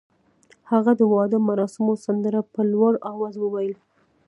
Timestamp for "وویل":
3.39-3.75